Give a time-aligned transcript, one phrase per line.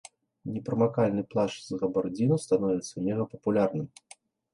[0.53, 3.85] Непрамакальны плашч з габардзіну становіцца мегапапулярным.